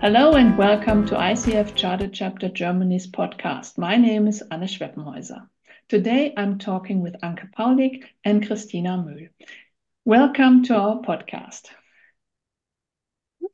[0.00, 3.76] Hello and welcome to ICF Charter Chapter Germany's podcast.
[3.76, 5.48] My name is Anne Schweppenhäuser.
[5.88, 9.30] Today I'm talking with Anke Paulick and Cristina Mühl.
[10.04, 11.62] Welcome to our podcast.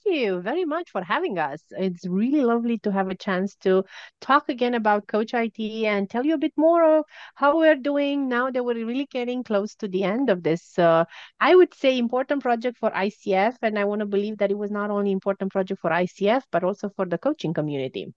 [0.04, 1.62] Thank you very much for having us.
[1.70, 3.84] It's really lovely to have a chance to
[4.20, 8.28] talk again about Coach IT and tell you a bit more of how we're doing
[8.28, 11.04] now that we're really getting close to the end of this, uh,
[11.40, 13.56] I would say, important project for ICF.
[13.62, 16.64] And I want to believe that it was not only important project for ICF, but
[16.64, 18.12] also for the coaching community.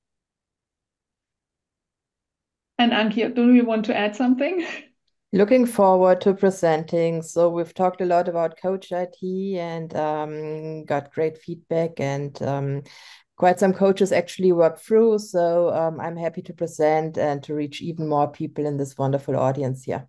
[2.80, 4.66] And Anke, do you want to add something?
[5.34, 7.22] Looking forward to presenting.
[7.22, 12.84] So we've talked a lot about Coach IT and um, got great feedback and um,
[13.36, 15.20] quite some coaches actually work through.
[15.20, 19.36] So um, I'm happy to present and to reach even more people in this wonderful
[19.36, 20.08] audience here.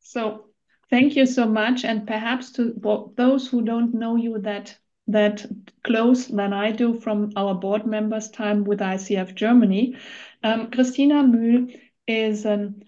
[0.00, 0.46] So
[0.90, 1.84] thank you so much.
[1.84, 2.74] And perhaps to
[3.16, 4.76] those who don't know you that
[5.06, 5.44] that
[5.82, 9.96] close than I do from our board members' time with ICF Germany,
[10.44, 11.76] um, Cristina Mühl
[12.06, 12.84] is an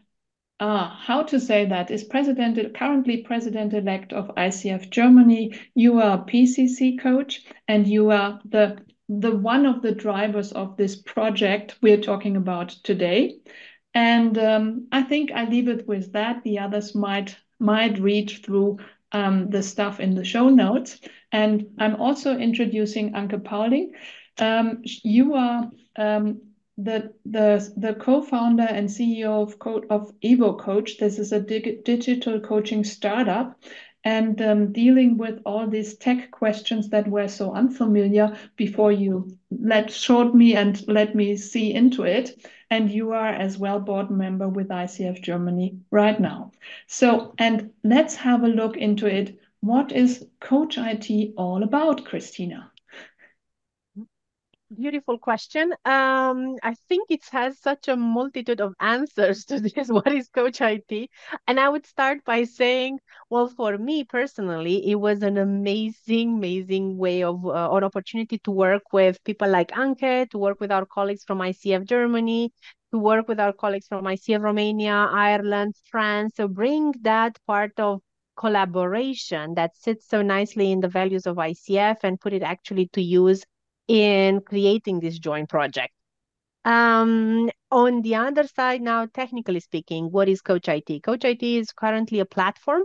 [0.63, 5.59] uh, how to say that is president currently president elect of ICF Germany.
[5.75, 10.77] You are a PCC coach, and you are the the one of the drivers of
[10.77, 13.39] this project we're talking about today.
[13.93, 16.45] And um, I think I leave it with that.
[16.45, 18.79] The others might might read through
[19.11, 21.01] um, the stuff in the show notes.
[21.33, 23.89] And I'm also introducing Anke Paulick.
[24.39, 26.41] Um, you are um,
[26.79, 30.99] the the the co-founder and CEO of Co- of evoach.
[30.99, 33.59] This is a dig- digital coaching startup,
[34.05, 39.91] and um, dealing with all these tech questions that were so unfamiliar before you let
[39.91, 42.37] showed me and let me see into it.
[42.71, 46.53] And you are as well board member with ICF Germany right now.
[46.87, 49.39] So, and let's have a look into it.
[49.61, 52.72] What is Coach IT all about, Cristina?
[54.75, 55.73] Beautiful question.
[55.85, 59.89] Um, I think it has such a multitude of answers to this.
[59.89, 61.11] What is Coach IT?
[61.47, 66.97] And I would start by saying, well, for me personally, it was an amazing, amazing
[66.97, 70.87] way of uh, an opportunity to work with people like Anke, to work with our
[70.87, 72.51] colleagues from ICF Germany,
[72.93, 76.35] to work with our colleagues from ICF Romania, Ireland, France.
[76.37, 78.01] So bring that part of
[78.37, 83.03] collaboration that sits so nicely in the values of ICF and put it actually to
[83.03, 83.45] use
[83.89, 85.93] in creating this joint project.
[86.65, 91.03] Um, on the other side, now, technically speaking, what is Coach IT?
[91.03, 92.83] Coach IT is currently a platform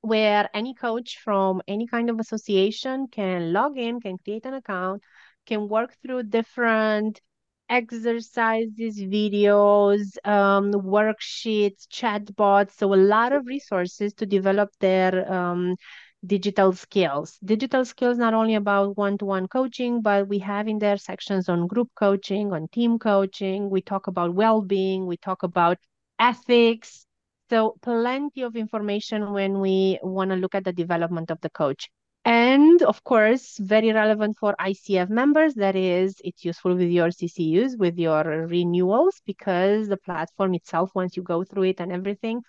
[0.00, 5.02] where any coach from any kind of association can log in, can create an account,
[5.46, 7.20] can work through different
[7.68, 12.72] exercises, videos, um, worksheets, chatbots.
[12.76, 15.76] So a lot of resources to develop their um,
[16.24, 17.38] digital skills.
[17.44, 21.88] Digital skills not only about one-to-one coaching, but we have in there sections on group
[21.94, 23.70] coaching, on team coaching.
[23.70, 25.06] We talk about well-being.
[25.06, 25.78] We talk about
[26.18, 27.06] ethics.
[27.50, 31.88] So plenty of information when we want to look at the development of the coach.
[32.24, 35.54] And of course, very relevant for ICF members.
[35.54, 41.16] That is, it's useful with your CCUs, with your renewals, because the platform itself, once
[41.16, 42.42] you go through it and everything,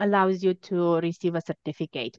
[0.00, 2.16] allows you to receive a certificate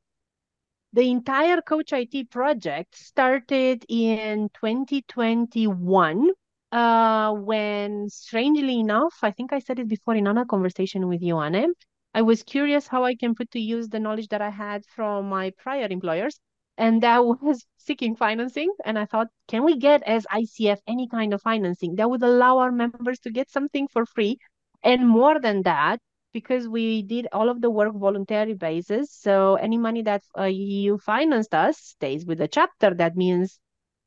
[0.94, 6.30] the entire Coach IT project started in 2021
[6.72, 11.38] uh, when, strangely enough, I think I said it before in another conversation with you,
[11.40, 11.74] Anne,
[12.14, 15.30] I was curious how I can put to use the knowledge that I had from
[15.30, 16.40] my prior employers.
[16.78, 18.72] And that was seeking financing.
[18.86, 22.60] And I thought, can we get as ICF any kind of financing that would allow
[22.60, 24.38] our members to get something for free?
[24.84, 26.00] And more than that,
[26.34, 29.12] because we did all of the work voluntary basis.
[29.12, 32.94] So any money that uh, you financed us stays with the chapter.
[32.94, 33.60] That means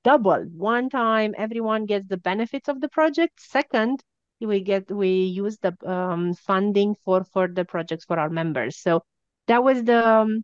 [0.05, 0.45] double.
[0.57, 3.41] One time, everyone gets the benefits of the project.
[3.41, 4.03] Second,
[4.41, 8.79] we get we use the um, funding for further projects for our members.
[8.79, 9.03] So
[9.47, 10.43] that was the um,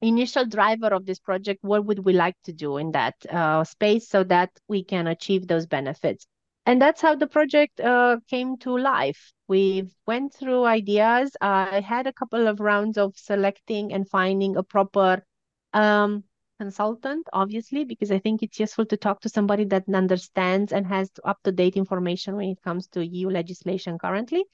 [0.00, 1.60] initial driver of this project.
[1.62, 5.46] What would we like to do in that uh, space so that we can achieve
[5.46, 6.26] those benefits?
[6.66, 9.32] and that's how the project uh, came to life.
[9.50, 11.36] We went through ideas.
[11.40, 15.24] I had a couple of rounds of selecting and finding a proper
[15.72, 16.22] um,
[16.60, 21.10] consultant, obviously, because I think it's useful to talk to somebody that understands and has
[21.24, 24.44] up-to-date information when it comes to EU legislation currently.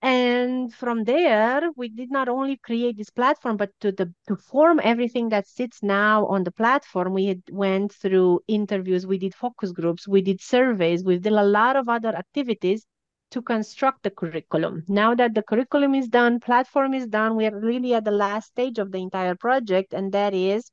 [0.00, 4.80] And from there, we did not only create this platform, but to the to form
[4.82, 10.08] everything that sits now on the platform, we went through interviews, we did focus groups,
[10.08, 12.86] we did surveys, we did a lot of other activities
[13.30, 14.84] to construct the curriculum.
[14.88, 18.48] Now that the curriculum is done, platform is done, we are really at the last
[18.48, 20.70] stage of the entire project, and that is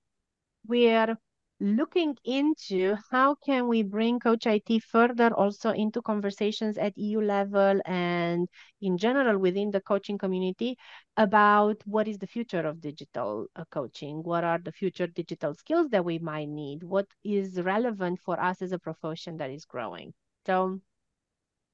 [0.67, 1.17] we're
[1.59, 7.79] looking into how can we bring Coach IT further also into conversations at EU level
[7.85, 8.49] and
[8.81, 10.77] in general within the coaching community
[11.15, 15.89] about what is the future of digital uh, coaching, what are the future digital skills
[15.91, 20.13] that we might need, what is relevant for us as a profession that is growing.
[20.45, 20.81] So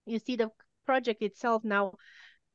[0.06, 0.52] you see the
[0.86, 1.94] project itself now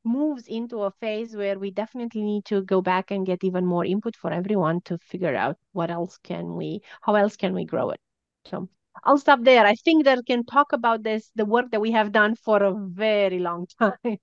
[0.03, 3.85] moves into a phase where we definitely need to go back and get even more
[3.85, 7.89] input for everyone to figure out what else can we how else can we grow
[7.89, 7.99] it
[8.45, 8.69] so
[9.03, 12.11] i'll stop there i think that can talk about this the work that we have
[12.11, 14.17] done for a very long time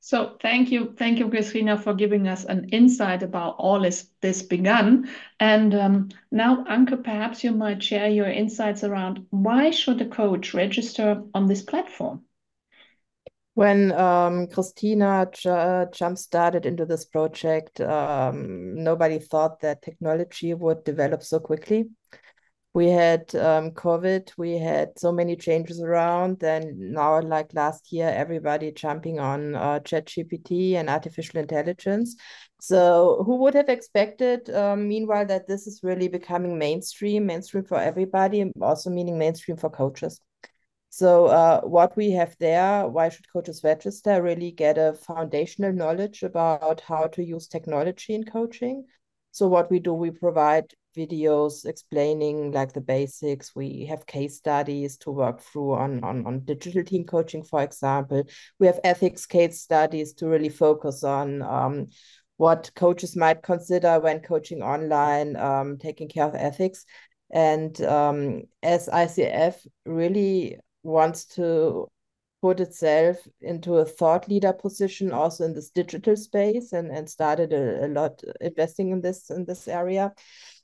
[0.00, 4.42] so thank you, thank you, Cristina, for giving us an insight about all this, this
[4.42, 5.08] begun.
[5.40, 10.54] And um, now, Anke, perhaps you might share your insights around why should a coach
[10.54, 12.22] register on this platform?
[13.54, 20.82] When um, Cristina j- jump started into this project, um, nobody thought that technology would
[20.82, 21.90] develop so quickly.
[22.72, 28.08] We had um, COVID, we had so many changes around, and now, like last year,
[28.08, 32.16] everybody jumping on uh, ChatGPT and artificial intelligence.
[32.60, 37.78] So, who would have expected, um, meanwhile, that this is really becoming mainstream, mainstream for
[37.78, 40.20] everybody, also meaning mainstream for coaches?
[40.96, 44.22] So uh, what we have there, why should coaches register?
[44.22, 48.84] Really get a foundational knowledge about how to use technology in coaching.
[49.32, 53.56] So what we do, we provide videos explaining like the basics.
[53.56, 58.22] We have case studies to work through on, on, on digital team coaching, for example.
[58.60, 61.88] We have ethics case studies to really focus on um,
[62.36, 66.84] what coaches might consider when coaching online, um, taking care of ethics.
[67.32, 71.88] And um, as ICF really wants to
[72.44, 77.54] put itself into a thought leader position also in this digital space and, and started
[77.54, 80.12] a, a lot investing in this in this area.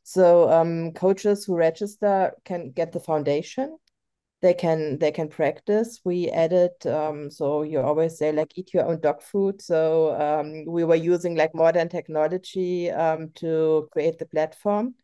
[0.03, 3.79] So um, coaches who register can get the foundation.
[4.43, 6.01] They can they can practice.
[6.05, 9.63] We added um, so you always say like eat your own dog food.
[9.63, 14.95] So um, we were using like modern technology um, to create the platform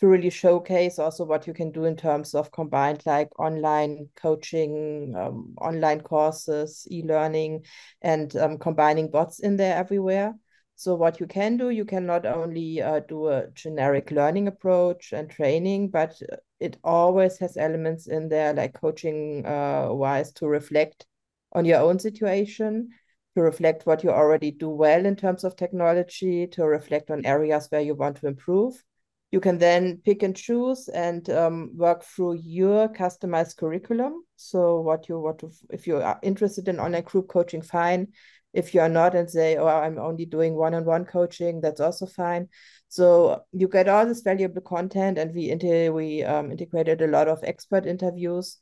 [0.00, 5.14] to really showcase also what you can do in terms of combined like online coaching,
[5.14, 7.62] um, online courses, e-learning,
[8.00, 10.34] and um, combining bots in there everywhere.
[10.76, 15.12] So what you can do, you can not only uh, do a generic learning approach
[15.12, 16.18] and training, but
[16.58, 21.06] it always has elements in there like coaching uh, wise to reflect
[21.52, 22.88] on your own situation,
[23.36, 27.66] to reflect what you already do well in terms of technology, to reflect on areas
[27.68, 28.82] where you want to improve
[29.30, 34.24] you can then pick and choose and um, work through your customized curriculum.
[34.36, 38.08] So what you what to, if you are interested in online group coaching, fine.
[38.52, 42.48] If you are not and say, oh, I'm only doing one-on-one coaching, that's also fine.
[42.88, 47.28] So you get all this valuable content, and we inter- we um, integrated a lot
[47.28, 48.58] of expert interviews.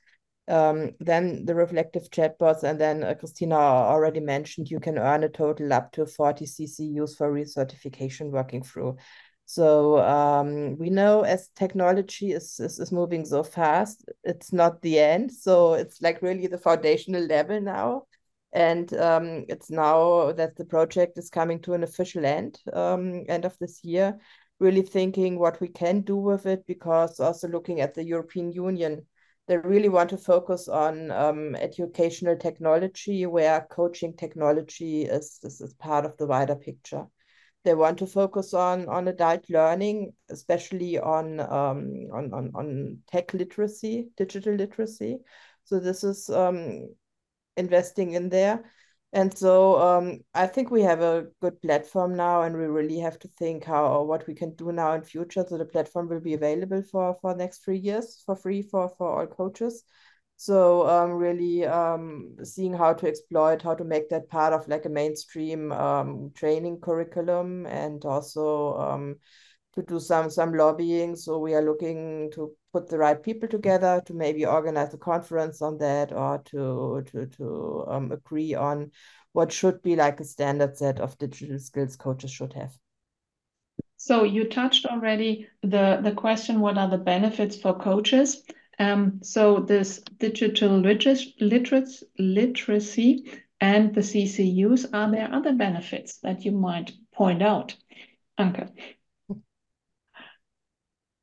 [0.46, 5.28] Um, then the reflective chatbots, and then uh, Cristina already mentioned you can earn a
[5.30, 8.96] total up to 40 CCUs for recertification working through.
[9.50, 14.98] So um, we know as technology is, is, is moving so fast, it's not the
[14.98, 15.32] end.
[15.32, 18.02] So it's like really the foundational level now.
[18.52, 23.46] And um, it's now that the project is coming to an official end, um, end
[23.46, 24.18] of this year,
[24.60, 29.06] really thinking what we can do with it, because also looking at the European Union,
[29.46, 35.72] they really want to focus on um, educational technology, where coaching technology is, is, is
[35.72, 37.06] part of the wider picture
[37.68, 43.34] they want to focus on on adult learning, especially on um, on, on on tech
[43.34, 45.18] literacy, digital literacy.
[45.64, 46.88] So this is um,
[47.58, 48.64] investing in there.
[49.12, 53.18] And so um, I think we have a good platform now, and we really have
[53.18, 55.44] to think how or what we can do now in future.
[55.46, 59.20] So the platform will be available for for next three years for free for for
[59.20, 59.84] all coaches.
[60.40, 64.84] So um, really um, seeing how to exploit, how to make that part of like
[64.84, 69.16] a mainstream um, training curriculum, and also um,
[69.74, 71.16] to do some some lobbying.
[71.16, 75.60] So we are looking to put the right people together to maybe organize a conference
[75.60, 78.92] on that, or to to to um, agree on
[79.32, 82.78] what should be like a standard set of digital skills coaches should have.
[83.96, 88.44] So you touched already the the question: what are the benefits for coaches?
[88.78, 91.34] Um, so this digital literacy,
[92.18, 93.30] literacy
[93.60, 97.74] and the CCUs, are there other benefits that you might point out?
[98.38, 98.70] Anke.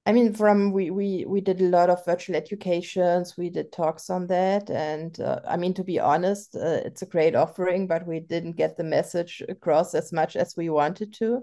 [0.08, 3.36] I mean, from we we we did a lot of virtual educations.
[3.38, 7.08] We did talks on that, and uh, I mean, to be honest, uh, it's a
[7.08, 11.42] great offering, but we didn't get the message across as much as we wanted to.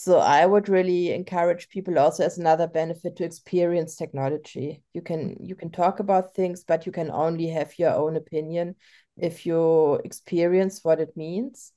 [0.00, 4.82] So I would really encourage people also as another benefit to experience technology.
[4.94, 8.76] You can you can talk about things, but you can only have your own opinion
[9.18, 11.74] if you experience what it means.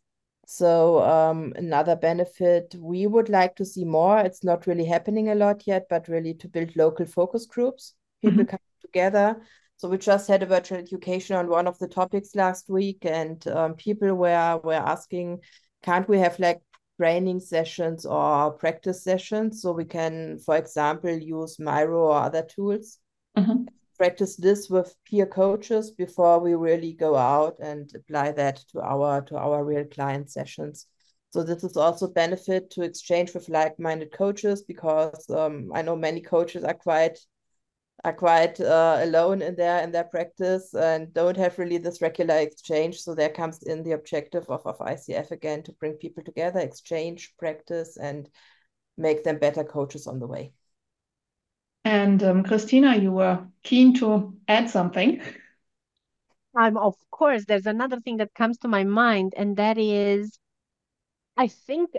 [0.48, 4.20] So um, another benefit we would like to see more.
[4.20, 7.94] It's not really happening a lot yet, but really to build local focus groups.
[8.22, 8.52] People mm -hmm.
[8.52, 9.36] come together.
[9.76, 13.48] So we just had a virtual education on one of the topics last week, and
[13.48, 15.44] um, people were were asking,
[15.82, 16.62] can't we have like
[16.98, 19.62] training sessions or practice sessions.
[19.62, 23.00] So we can, for example, use Miro or other tools?
[23.38, 28.58] Mm -hmm practice this with peer coaches before we really go out and apply that
[28.72, 30.88] to our to our real client sessions.
[31.30, 36.22] So this is also benefit to exchange with like-minded coaches because um, i know many
[36.22, 37.18] coaches are quite
[38.04, 42.38] are quite uh, alone in their in their practice and don't have really this regular
[42.38, 46.60] exchange so there comes in the objective of, of icf again to bring people together
[46.60, 48.30] exchange practice and
[48.98, 50.52] make them better coaches on the way
[51.86, 55.22] and um, Cristina, you were keen to add something.
[56.56, 60.40] Um, of course, there's another thing that comes to my mind, and that is,
[61.36, 61.92] I think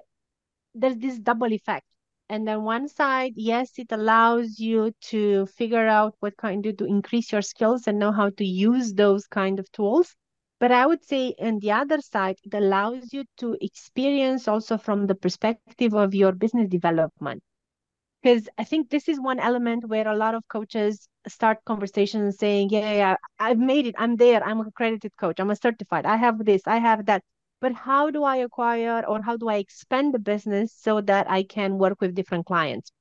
[0.75, 1.87] there's this double effect.
[2.29, 6.85] And then one side, yes, it allows you to figure out what kind of to
[6.85, 10.15] increase your skills and know how to use those kind of tools.
[10.61, 15.07] But I would say on the other side, it allows you to experience also from
[15.07, 17.43] the perspective of your business development
[18.23, 22.71] because I think this is one element where a lot of coaches start conversations saying,
[22.71, 23.95] yeah, yeah, I've made it.
[23.99, 24.43] I'm there.
[24.43, 25.39] I'm a accredited coach.
[25.41, 26.07] I'm a certified.
[26.07, 26.63] I have this.
[26.67, 27.23] I have that.
[27.65, 31.45] But how do I acquire or how do I expand the business so that I
[31.45, 32.93] can work with different clients?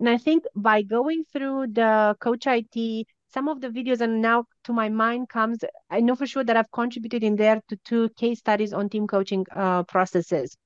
[0.00, 4.46] And I think by going through the Coach IT, some of the videos and now
[4.64, 5.58] to my mind comes,
[5.88, 9.06] I know for sure that I've contributed in there to two case studies on team
[9.06, 10.56] coaching uh, processes.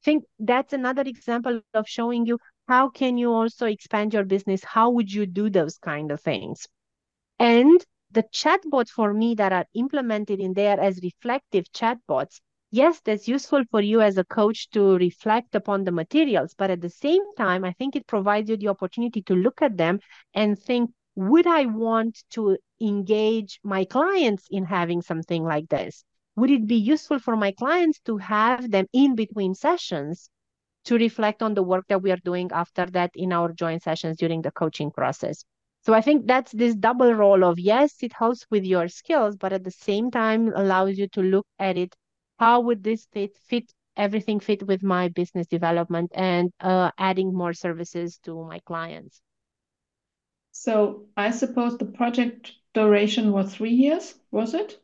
[0.00, 4.64] I think that's another example of showing you how can you also expand your business
[4.64, 6.66] how would you do those kind of things
[7.38, 12.40] and the chatbots for me that are implemented in there as reflective chatbots
[12.72, 16.80] yes that's useful for you as a coach to reflect upon the materials but at
[16.80, 20.00] the same time i think it provides you the opportunity to look at them
[20.34, 26.50] and think would i want to engage my clients in having something like this would
[26.50, 30.30] it be useful for my clients to have them in between sessions
[30.84, 34.16] to reflect on the work that we are doing after that in our joint sessions
[34.16, 35.44] during the coaching process.
[35.82, 39.52] So I think that's this double role of yes, it helps with your skills, but
[39.52, 41.94] at the same time allows you to look at it.
[42.42, 47.52] How would this fit fit everything fit with my business development and uh, adding more
[47.52, 49.22] services to my clients?
[50.50, 54.76] So I suppose the project duration was three years, was it?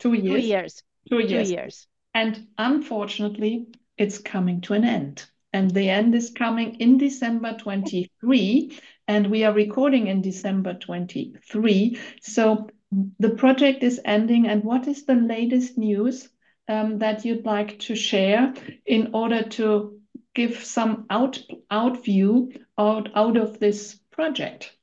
[0.00, 0.42] Two years.
[0.42, 0.82] Two years.
[1.08, 1.48] Two years.
[1.48, 1.86] Two years.
[2.14, 5.24] And unfortunately, it's coming to an end.
[5.52, 8.76] And the end is coming in December 23,
[9.06, 11.96] and we are recording in December 23.
[12.22, 12.68] So
[13.20, 14.48] the project is ending.
[14.48, 16.28] And what is the latest news
[16.68, 18.54] um, that you'd like to share
[18.86, 20.00] in order to
[20.34, 21.38] give some out
[21.70, 24.76] out view out, out of this project?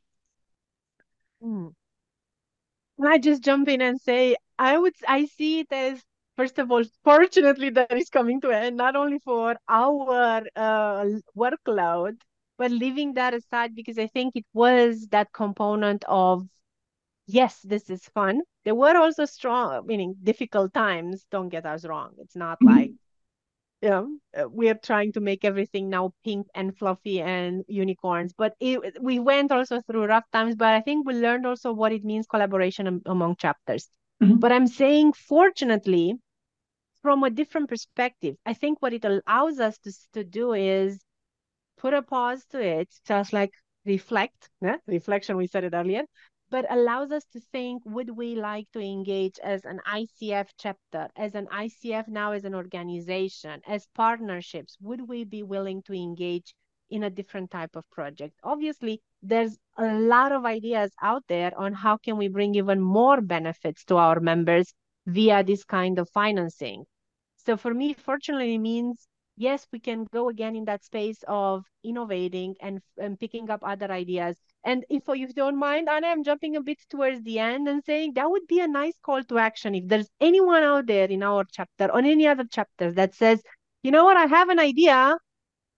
[3.00, 6.04] Can I just jump in and say I would I see it as
[6.38, 11.06] first of all, fortunately, that is coming to end, not only for our uh,
[11.36, 12.18] workload,
[12.58, 16.48] but leaving that aside because I think it was that component of,
[17.28, 18.42] yes, this is fun.
[18.66, 21.26] There were also strong, meaning difficult times.
[21.30, 22.14] Don't get us wrong.
[22.20, 22.76] It's not mm-hmm.
[22.76, 22.92] like,
[23.82, 28.34] you know, uh, we're trying to make everything now pink and fluffy and unicorns.
[28.34, 31.92] But it, we went also through rough times, but I think we learned also what
[31.92, 33.90] it means collaboration among chapters.
[34.24, 34.38] Mm-hmm.
[34.38, 36.16] But I'm saying, fortunately,
[37.02, 38.36] from a different perspective.
[38.46, 41.00] I think what it allows us to, to do is
[41.78, 43.52] put a pause to it, just like
[43.86, 44.78] reflect, yeah?
[44.88, 46.04] reflection, we said it earlier,
[46.50, 51.36] but allows us to think would we like to engage as an ICF chapter, as
[51.36, 54.78] an ICF now as an organization, as partnerships?
[54.82, 56.54] Would we be willing to engage
[56.90, 58.34] in a different type of project?
[58.44, 63.20] Obviously, there's a lot of ideas out there on how can we bring even more
[63.22, 64.74] benefits to our members
[65.06, 66.86] via this kind of financing.
[67.38, 72.56] So for me, fortunately, means yes, we can go again in that space of innovating
[72.60, 74.38] and, and picking up other ideas.
[74.68, 78.14] And if you don't mind, Anna, I'm jumping a bit towards the end and saying
[78.16, 79.74] that would be a nice call to action.
[79.76, 83.42] If there's anyone out there in our chapter or any other chapter that says,
[83.84, 85.18] you know what, I have an idea.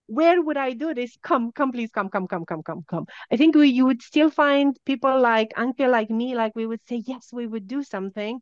[0.06, 1.16] Where would I do this?
[1.22, 3.06] Come, come, please, come, come, come, come, come, come.
[3.30, 6.82] I think we you would still find people like Anke, like me, like we would
[6.88, 8.40] say, yes, we would do something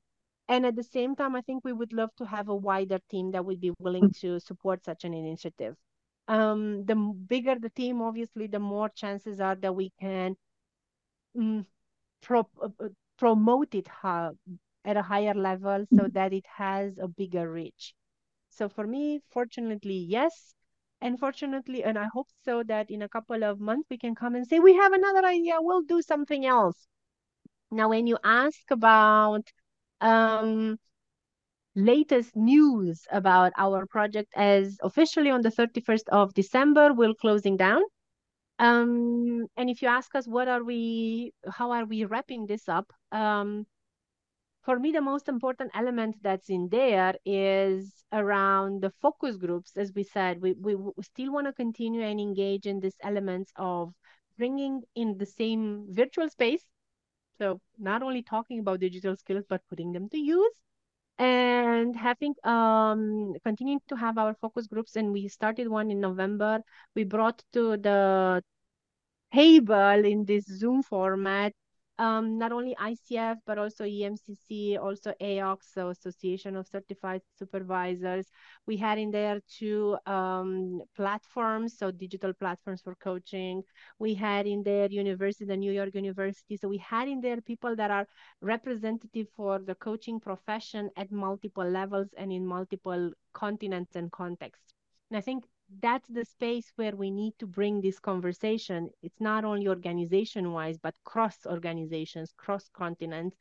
[0.48, 3.32] and at the same time, I think we would love to have a wider team
[3.32, 5.76] that would be willing to support such an initiative.
[6.28, 10.36] Um, the bigger the team, obviously, the more chances are that we can
[11.36, 11.66] um,
[12.20, 13.88] pro uh, uh, promote it
[14.84, 16.12] at a higher level so mm-hmm.
[16.12, 17.94] that it has a bigger reach.
[18.50, 20.54] So for me, fortunately, yes.
[21.00, 24.34] And fortunately, and I hope so that in a couple of months we can come
[24.34, 26.88] and say, we have another idea, we'll do something else.
[27.70, 29.42] Now, when you ask about
[30.00, 30.78] um,
[31.78, 37.82] latest news about our project as officially on the 31st of December, we're closing down.
[38.58, 42.92] Um, and if you ask us what are we, how are we wrapping this up?
[43.12, 43.66] Um,
[44.62, 49.76] for me, the most important element that's in there is around the focus groups.
[49.76, 53.94] As we said, we, we still want to continue and engage in these elements of
[54.36, 56.64] bringing in the same virtual space.
[57.38, 60.52] So not only talking about digital skills, but putting them to use
[61.18, 66.60] and having um continuing to have our focus groups and we started one in november.
[66.94, 68.42] We brought to the
[69.32, 71.52] table in this zoom format
[71.98, 78.26] um, not only ICF, but also EMCC, also AOC, so Association of Certified Supervisors.
[78.66, 83.62] We had in there two um, platforms, so digital platforms for coaching.
[83.98, 86.56] We had in there university, the New York University.
[86.56, 88.06] So we had in there people that are
[88.40, 94.72] representative for the coaching profession at multiple levels and in multiple continents and contexts.
[95.10, 95.44] And I think
[95.80, 98.90] that's the space where we need to bring this conversation.
[99.02, 103.36] It's not only organization wise, but cross organizations, cross continents,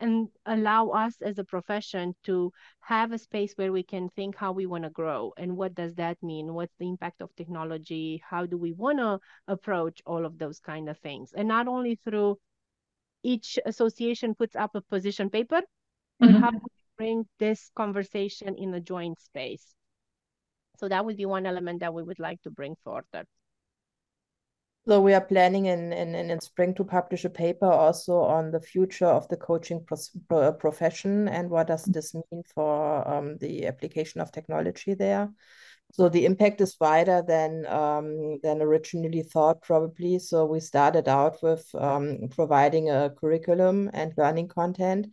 [0.00, 4.52] and allow us as a profession to have a space where we can think how
[4.52, 6.52] we want to grow and what does that mean?
[6.52, 8.22] What's the impact of technology?
[8.28, 9.18] How do we want to
[9.48, 11.32] approach all of those kind of things?
[11.34, 12.38] And not only through
[13.22, 15.62] each association puts up a position paper,
[16.22, 16.32] mm-hmm.
[16.32, 19.74] but how do we bring this conversation in a joint space?
[20.76, 23.24] So that would be one element that we would like to bring further.
[24.88, 28.60] So we are planning in, in, in spring to publish a paper also on the
[28.60, 29.84] future of the coaching
[30.28, 35.28] pro profession and what does this mean for um, the application of technology there.
[35.92, 40.18] So the impact is wider than um, than originally thought, probably.
[40.18, 45.08] So we started out with um, providing a curriculum and learning content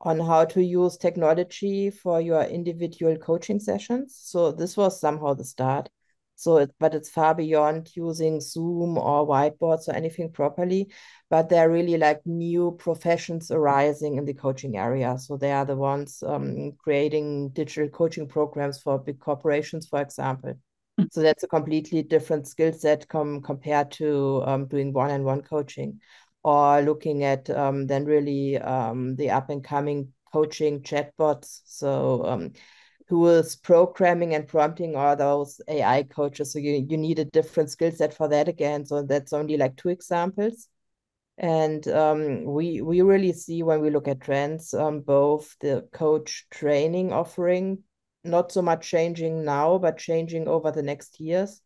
[0.00, 4.18] on how to use technology for your individual coaching sessions.
[4.22, 5.88] So this was somehow the start.
[6.36, 10.88] So, it, but it's far beyond using Zoom or whiteboards or anything properly.
[11.30, 15.18] But there are really like new professions arising in the coaching area.
[15.18, 20.50] So they are the ones um, creating digital coaching programs for big corporations, for example.
[20.50, 21.06] Mm-hmm.
[21.10, 26.00] So that's a completely different skill set com- compared to um, doing one-on-one coaching
[26.42, 31.60] or looking at um, then really um, the up and coming coaching chatbots.
[31.64, 32.52] So um,
[33.08, 36.52] who is programming and prompting are those AI coaches.
[36.52, 38.84] So you, you need a different skill set for that again.
[38.84, 40.68] So that's only like two examples.
[41.38, 46.46] And um, we we really see when we look at trends, um, both the coach
[46.50, 47.84] training offering,
[48.24, 51.62] not so much changing now, but changing over the next years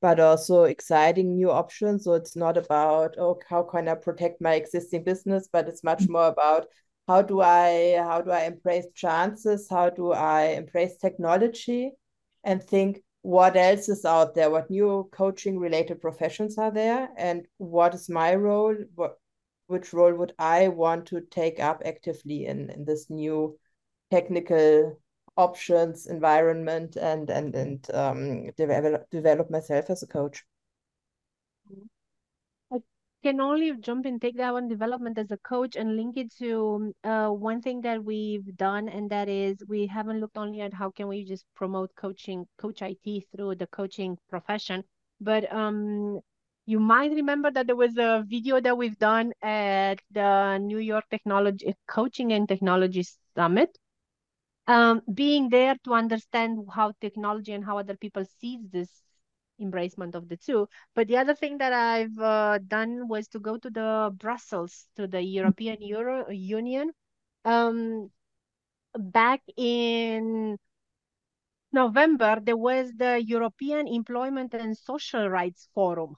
[0.00, 2.04] but also exciting new options.
[2.04, 6.08] So it's not about, oh, how can I protect my existing business, but it's much
[6.08, 6.66] more about
[7.08, 9.68] how do I how do I embrace chances?
[9.68, 11.92] How do I embrace technology
[12.44, 14.50] and think what else is out there?
[14.50, 17.08] What new coaching related professions are there?
[17.16, 18.76] And what is my role?
[18.94, 19.18] What
[19.66, 23.58] which role would I want to take up actively in, in this new
[24.10, 24.98] technical
[25.36, 30.44] options, environment, and and and um, develop develop myself as a coach.
[32.72, 32.78] I
[33.22, 36.92] can only jump and take that one development as a coach and link it to
[37.04, 40.90] uh, one thing that we've done, and that is we haven't looked only at how
[40.90, 44.84] can we just promote coaching, coach IT through the coaching profession,
[45.20, 46.20] but um,
[46.66, 51.04] you might remember that there was a video that we've done at the New York
[51.10, 53.76] Technology Coaching and Technology Summit
[54.70, 58.88] um, being there to understand how technology and how other people sees this
[59.60, 60.68] embracement of the two.
[60.94, 65.08] But the other thing that I've uh, done was to go to the Brussels, to
[65.08, 66.92] the European Euro Union.
[67.44, 68.10] Um,
[68.94, 70.56] back in
[71.72, 76.14] November, there was the European Employment and Social Rights Forum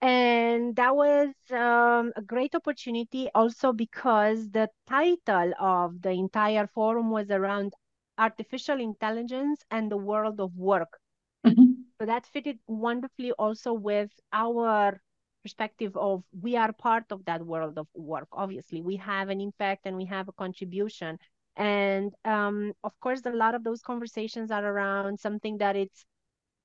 [0.00, 7.10] and that was um, a great opportunity also because the title of the entire forum
[7.10, 7.72] was around
[8.18, 10.98] artificial intelligence and the world of work.
[11.46, 11.72] Mm-hmm.
[12.00, 15.00] So that fitted wonderfully also with our
[15.42, 18.28] perspective of we are part of that world of work.
[18.32, 21.18] Obviously, we have an impact and we have a contribution.
[21.56, 26.04] And um, of course, a lot of those conversations are around something that it's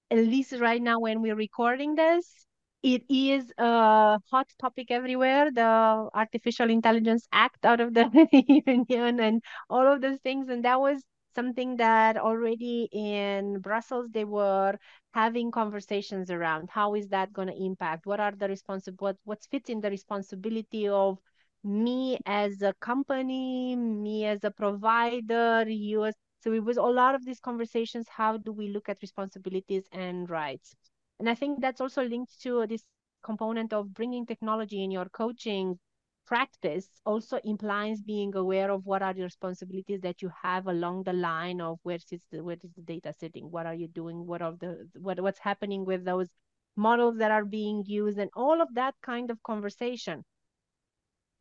[0.10, 2.46] at least right now when we're recording this,
[2.84, 5.52] it is a hot topic everywhere.
[5.52, 8.06] The artificial intelligence act out of the
[8.65, 10.50] union and all of those things.
[10.50, 11.04] And that was
[11.36, 14.78] something that already in brussels they were
[15.13, 16.70] having conversations around.
[16.72, 18.06] How is that going to impact?
[18.06, 21.20] What are the responsible what what fits in the responsibility of
[21.63, 27.13] me as a company me as a provider you as so it was a lot
[27.15, 28.08] of these conversations.
[28.10, 30.76] How do we look at responsibilities and rights
[31.22, 32.84] and I think that's also linked to this
[33.24, 35.80] component of bringing technology in your coaching
[36.26, 41.14] practice also implies being aware of what are the responsibilities that you have along the
[41.14, 43.52] line of where sits the where is the data sitting?
[43.52, 44.26] What are you doing?
[44.26, 46.30] What are the what what's happening with those
[46.76, 48.18] models that are being used?
[48.18, 50.26] And all of that kind of conversation.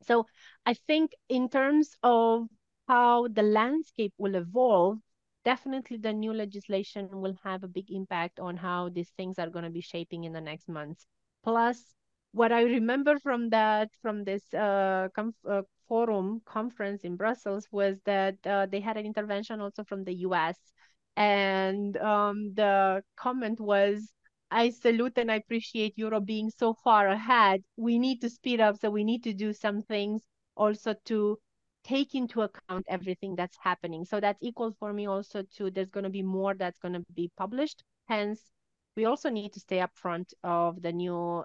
[0.03, 0.27] So
[0.67, 2.49] i think in terms of
[2.89, 4.99] how the landscape will evolve
[5.45, 9.65] definitely the new legislation will have a big impact on how these things are going
[9.65, 11.07] to be shaping in the next months.
[11.43, 11.95] Plus,
[12.33, 15.09] what I remember from that, from this uh,
[15.49, 20.15] uh, forum conference in Brussels, was that uh, they had an intervention also from the
[20.27, 20.57] US.
[21.17, 24.13] And um, the comment was,
[24.51, 27.63] I salute and I appreciate Europe being so far ahead.
[27.77, 30.23] We need to speed up, so we need to do some things
[30.57, 31.39] also to
[31.85, 34.05] take into account everything that's happening.
[34.05, 37.05] So that's equal for me also to there's going to be more that's going to
[37.15, 37.83] be published.
[38.09, 38.41] Hence,
[38.97, 41.45] we also need to stay upfront of the new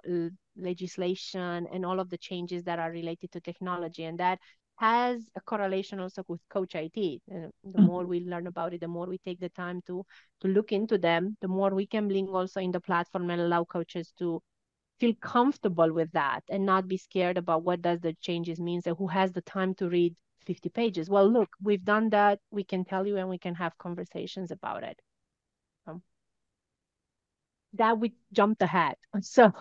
[0.57, 4.03] legislation and all of the changes that are related to technology.
[4.03, 4.39] And that
[4.77, 7.21] has a correlation also with coach IT.
[7.31, 7.83] Uh, the mm-hmm.
[7.83, 10.03] more we learn about it, the more we take the time to
[10.41, 13.63] to look into them, the more we can bring also in the platform and allow
[13.63, 14.41] coaches to
[14.99, 18.97] feel comfortable with that and not be scared about what does the changes means and
[18.97, 21.09] who has the time to read 50 pages.
[21.09, 22.39] Well, look, we've done that.
[22.51, 24.99] We can tell you and we can have conversations about it.
[25.87, 26.01] Um,
[27.73, 28.95] that we jumped ahead.
[29.21, 29.51] So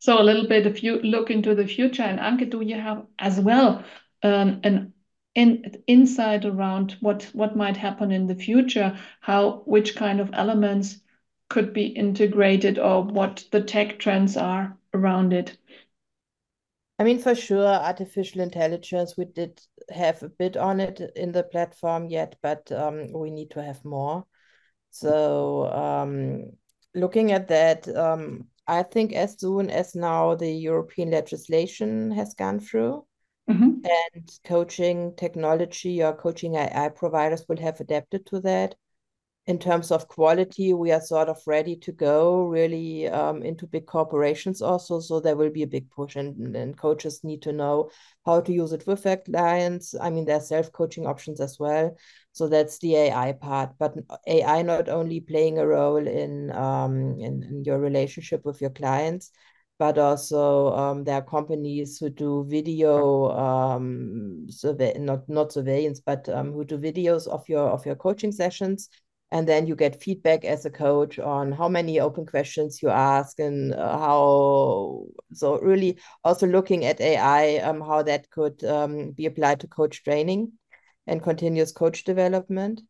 [0.00, 3.04] so a little bit if you look into the future and Anke, do you have
[3.18, 3.84] as well
[4.22, 4.92] um, an
[5.34, 11.00] in, insight around what what might happen in the future, how which kind of elements
[11.48, 15.56] could be integrated or what the tech trends are around it?
[16.98, 21.42] I mean, for sure, artificial intelligence, we did have a bit on it in the
[21.42, 24.24] platform yet, but um, we need to have more.
[24.90, 26.52] So um,
[26.94, 32.60] looking at that, um, I think as soon as now the European legislation has gone
[32.60, 33.06] through
[33.48, 33.84] mm-hmm.
[33.84, 38.74] and coaching technology or coaching AI providers will have adapted to that,
[39.48, 43.86] in terms of quality, we are sort of ready to go really um, into big
[43.86, 45.00] corporations also.
[45.00, 47.88] So there will be a big push, and, and coaches need to know
[48.26, 49.94] how to use it with their clients.
[49.98, 51.96] I mean, there's self coaching options as well.
[52.32, 53.70] So that's the AI part.
[53.78, 53.94] But
[54.26, 59.30] AI not only playing a role in, um, in, in your relationship with your clients,
[59.78, 66.28] but also um, there are companies who do video um, survey not not surveillance, but
[66.28, 68.90] um, who do videos of your of your coaching sessions
[69.30, 73.38] and then you get feedback as a coach on how many open questions you ask
[73.38, 79.26] and uh, how so really also looking at ai um, how that could um, be
[79.26, 80.52] applied to coach training
[81.06, 82.82] and continuous coach development.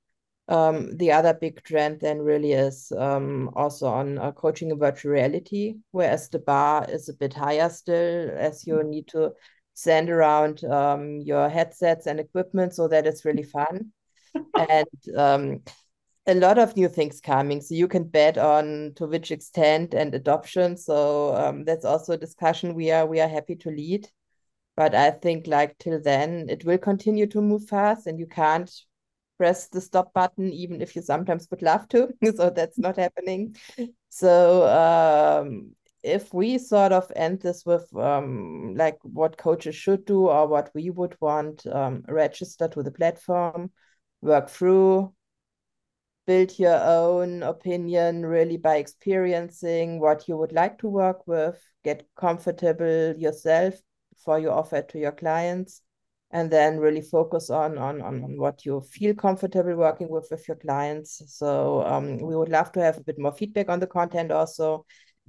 [0.48, 5.12] Um, the other big trend then really is um, also on uh, coaching in virtual
[5.12, 9.33] reality whereas the bar is a bit higher still as you need to
[9.74, 13.92] send around um, your headsets and equipment so that it's really fun.
[14.68, 15.62] And um,
[16.29, 17.61] a lot of new things coming.
[17.62, 20.77] So you can bet on to which extent and adoption.
[20.77, 24.09] So um, that's also a discussion we are we are happy to lead.
[24.77, 28.71] But I think like till then it will continue to move fast and you can't
[29.38, 32.12] press the stop button even if you sometimes would love to.
[32.37, 33.57] so that's not happening.
[34.11, 40.29] So um, if we sort of end this with um, like what coaches should do
[40.29, 43.71] or what we would want, um, register to the platform,
[44.21, 45.12] work through,
[46.29, 52.07] build your own opinion really by experiencing what you would like to work with, get
[52.17, 53.75] comfortable yourself
[54.12, 55.81] before you offer it to your clients,
[56.31, 60.59] and then really focus on on on what you feel comfortable working with with your
[60.59, 61.23] clients.
[61.29, 64.85] So um, we would love to have a bit more feedback on the content also.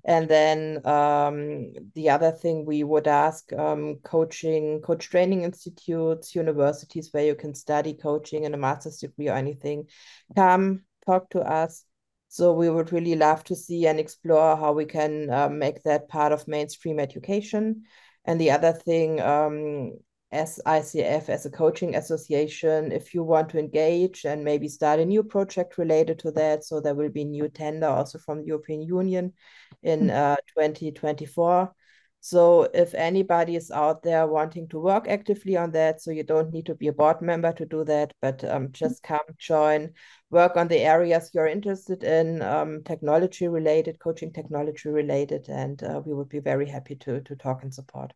[0.05, 7.09] And then um, the other thing we would ask um, coaching, coach training institutes, universities
[7.11, 9.87] where you can study coaching in a master's degree or anything,
[10.35, 11.85] come talk to us.
[12.27, 16.07] So we would really love to see and explore how we can uh, make that
[16.07, 17.83] part of mainstream education.
[18.25, 19.93] And the other thing, um,
[20.31, 25.05] as ICF, as a coaching association, if you want to engage and maybe start a
[25.05, 28.83] new project related to that, so there will be new tender also from the European
[28.83, 29.33] Union
[29.81, 30.15] in mm.
[30.15, 31.73] uh, 2024.
[32.21, 36.51] So if anybody is out there wanting to work actively on that, so you don't
[36.51, 39.93] need to be a board member to do that, but um, just come join,
[40.29, 46.01] work on the areas you're interested in, um, technology related, coaching technology related, and uh,
[46.05, 48.13] we would be very happy to to talk and support.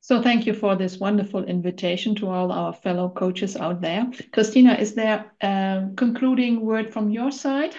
[0.00, 4.10] So thank you for this wonderful invitation to all our fellow coaches out there.
[4.32, 7.74] Cristina, is there a concluding word from your side?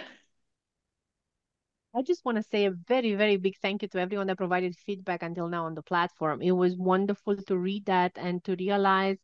[1.95, 4.75] I just want to say a very, very big thank you to everyone that provided
[4.85, 6.39] feedback until now on the platform.
[6.41, 9.17] It was wonderful to read that and to realize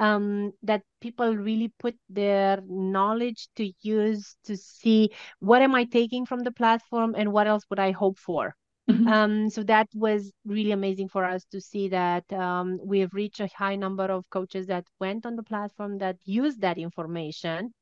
[0.00, 5.10] um, that people really put their knowledge to use to see
[5.40, 8.56] what am I taking from the platform and what else would I hope for.
[8.90, 9.06] Mm-hmm.
[9.06, 13.40] Um, so that was really amazing for us to see that um, we have reached
[13.40, 17.72] a high number of coaches that went on the platform that used that information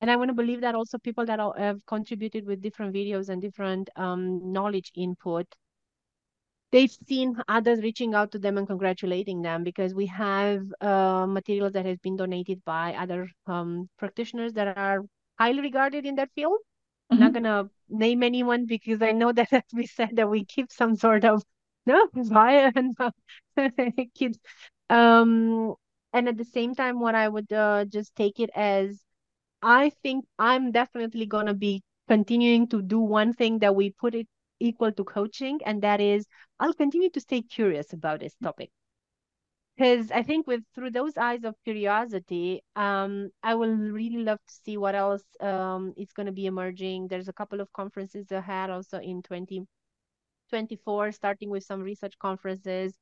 [0.00, 3.40] and i want to believe that also people that have contributed with different videos and
[3.40, 5.46] different um, knowledge input
[6.72, 11.72] they've seen others reaching out to them and congratulating them because we have uh, materials
[11.72, 15.04] that has been donated by other um, practitioners that are
[15.38, 16.58] highly regarded in that field
[17.12, 17.14] mm-hmm.
[17.14, 17.44] i'm not mm-hmm.
[17.44, 20.96] going to name anyone because i know that as we said that we keep some
[20.96, 21.42] sort of
[21.86, 22.96] no bias and
[24.14, 24.38] kids
[24.90, 25.74] um
[26.12, 29.00] and at the same time what i would uh, just take it as
[29.62, 34.14] I think I'm definitely going to be continuing to do one thing that we put
[34.14, 34.26] it
[34.60, 36.26] equal to coaching, and that is
[36.60, 38.70] I'll continue to stay curious about this topic.
[39.76, 44.54] Because I think with through those eyes of curiosity, um, I will really love to
[44.64, 47.08] see what else um, is going to be emerging.
[47.08, 52.92] There's a couple of conferences ahead also in 2024, starting with some research conferences.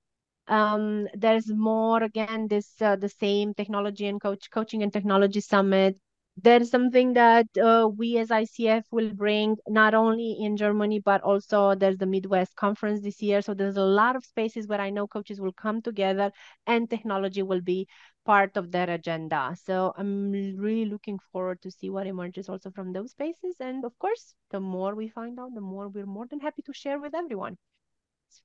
[0.46, 5.98] Um, there's more again this uh, the same technology and coach coaching and technology summit
[6.42, 11.74] there's something that uh, we as ICF will bring not only in Germany, but also
[11.74, 13.42] there's the Midwest conference this year.
[13.42, 16.30] So there's a lot of spaces where I know coaches will come together
[16.66, 17.88] and technology will be
[18.24, 19.56] part of their agenda.
[19.64, 23.56] So I'm really looking forward to see what emerges also from those spaces.
[23.60, 26.72] And of course, the more we find out, the more we're more than happy to
[26.72, 27.56] share with everyone.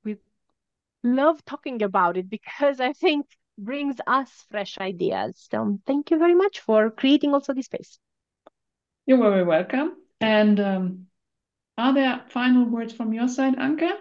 [0.04, 0.18] We
[1.04, 5.48] love talking about it because I think brings us fresh ideas.
[5.52, 8.00] So thank you very much for creating also this space.
[9.06, 9.94] You're very welcome.
[10.22, 11.08] And um,
[11.78, 13.92] are there final words from your side, Anke?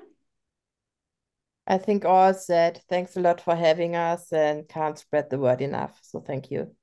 [1.67, 2.83] I think all said.
[2.89, 5.99] Thanks a lot for having us and can't spread the word enough.
[6.03, 6.75] So thank you.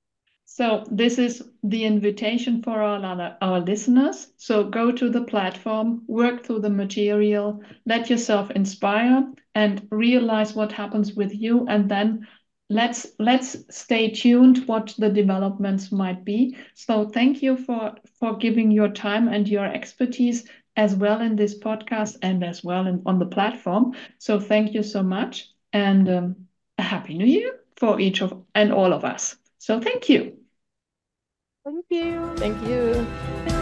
[0.45, 4.31] So this is the invitation for all our, our listeners.
[4.37, 10.71] So go to the platform, work through the material, let yourself inspire and realize what
[10.71, 12.27] happens with you and then
[12.69, 16.55] let's let's stay tuned what the developments might be.
[16.75, 21.57] So thank you for for giving your time and your expertise as well in this
[21.59, 23.95] podcast and as well in, on the platform.
[24.17, 26.35] So thank you so much and um,
[26.77, 29.35] a happy new year for each of and all of us.
[29.57, 30.37] So thank you.
[31.65, 32.33] Thank you.
[32.37, 33.58] Thank you